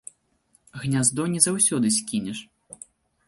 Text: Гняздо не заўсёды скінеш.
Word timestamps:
Гняздо 0.85 1.23
не 1.35 1.39
заўсёды 1.47 1.87
скінеш. 1.97 2.39